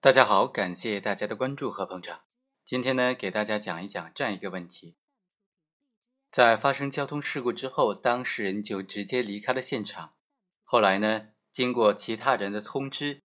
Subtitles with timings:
[0.00, 2.20] 大家好，感谢大家的关注和捧场。
[2.64, 4.96] 今天呢，给大家讲一讲这样一个问题：
[6.30, 10.12] 在发生交通事故之后，当事人就直接离开了现场。
[10.62, 13.22] 后来呢，经过其他人的通知，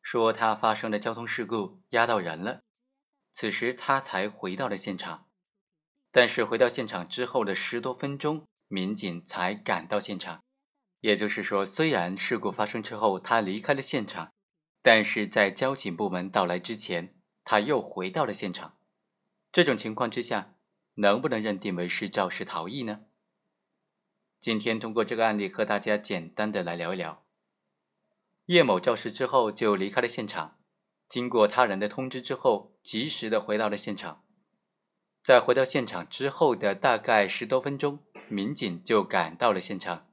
[0.00, 2.62] 说他发生了交通事故，压到人了。
[3.30, 5.26] 此时他才回到了现场。
[6.10, 10.42] 但是回到现场之后的十多分钟，民警才赶到现场。
[11.00, 14.32] 也就是说，虽然事故发生之后他离开了现场。
[14.84, 18.76] 但是在交警部门到来之前，他又回到了现场。
[19.50, 20.56] 这种情况之下，
[20.96, 23.00] 能不能认定为是肇事逃逸呢？
[24.38, 27.24] 今天通过这个案例和大家简单的来聊一聊。
[28.44, 30.58] 叶某肇事之后就离开了现场，
[31.08, 34.22] 经过他人的通知之后，及时的回到了现场。
[35.22, 40.06] 在回到现场之后的大概十多分钟，民警就赶到了现场。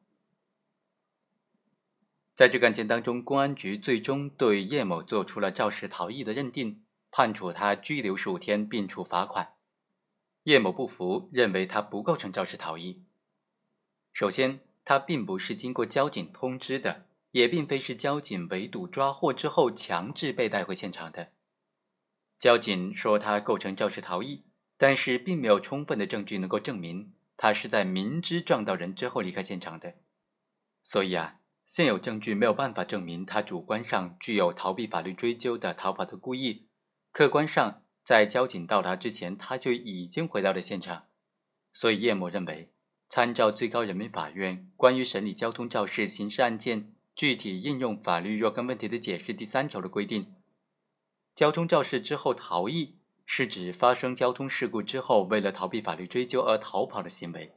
[2.41, 9.53] 在这个案件当中，公安局最终对叶某做出了肇事逃逸的认定，判处他拘留十五天，并处罚款。
[10.45, 13.03] 叶某不服，认为他不构成肇事逃逸。
[14.11, 21.33] 首先，他并不是经过交警通知的，也并非是交警围堵抓获之后强制被带回现场的。
[22.39, 24.45] 交警说他构成肇事逃逸，
[24.77, 29.97] 但是并没有充分的证据能够证明他是在明知撞到人之后离开现场的。
[30.81, 31.37] 所以啊。
[31.71, 36.67] 现有证据没有办法证明他主观上具有逃避法律追究的逃跑的故意，
[37.13, 41.05] 客观上在交警到达之前他就已经回到了现场，
[41.71, 42.73] 所以叶某认为，
[43.07, 50.35] 参照最高人民法院关于审理交通肇事刑事案件具体应用法律若干问题的解释第三条的规定，
[51.33, 57.55] 交通肇事之后逃逸是指发生交通事故之后为了逃避法律追究而逃跑的行为。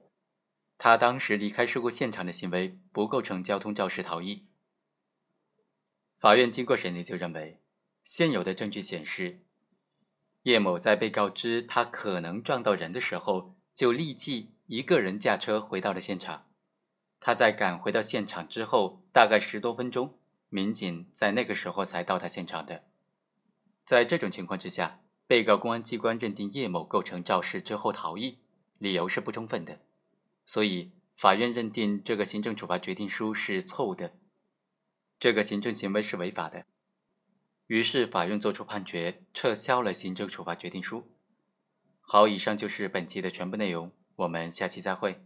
[0.76, 4.46] 他当时离开事故现场的行为不构成交通肇事逃逸。
[6.18, 7.60] 法院经过审理就认为，
[8.02, 9.40] 现有的证据显示，
[10.42, 16.46] 叶某在被告知他可能撞到人的时候，就立即一个人驾车回到了现场。
[17.20, 22.84] 他在赶回到现场之后，大概十多分钟，民警在那个时候才到达现场的。
[23.86, 28.40] 在这种情况之下，被告公安机关认定叶某构成肇事之后逃逸，
[28.78, 29.80] 理由是不充分的。
[30.46, 34.14] 所以，法院认定这个行政处罚决定书是错误的，
[35.18, 36.66] 这个行政行为是违法的。
[37.66, 41.10] 于是，法院作出判决，撤销了行政处罚决定书。
[42.00, 45.24] 好，以上就是本期的全部内容，我们下期再会。